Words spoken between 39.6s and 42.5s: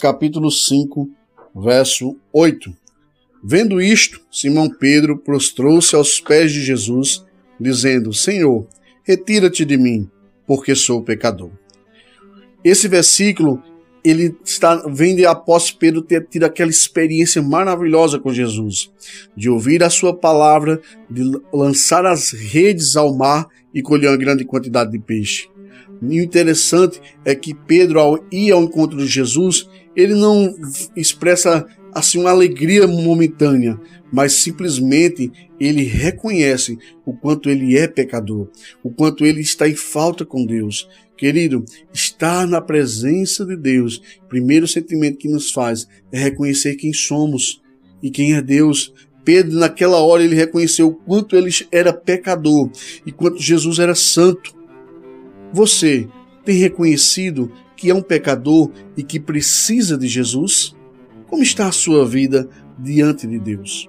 em falta com Deus. Querido, estar